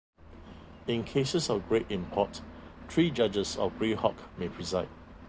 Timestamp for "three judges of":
2.89-3.77